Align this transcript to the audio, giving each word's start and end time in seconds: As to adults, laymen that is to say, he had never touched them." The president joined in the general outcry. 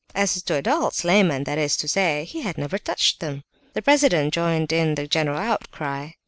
As 0.15 0.41
to 0.41 0.55
adults, 0.55 1.03
laymen 1.03 1.43
that 1.43 1.59
is 1.59 1.77
to 1.77 1.87
say, 1.87 2.23
he 2.25 2.41
had 2.41 2.57
never 2.57 2.79
touched 2.79 3.19
them." 3.19 3.43
The 3.73 3.83
president 3.83 4.33
joined 4.33 4.73
in 4.73 4.95
the 4.95 5.05
general 5.05 5.37
outcry. 5.37 6.13